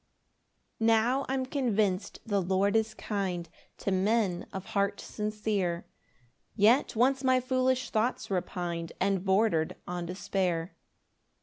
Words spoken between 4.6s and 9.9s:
heart sincere, Yet once my foolish thoughts repin'd And border'd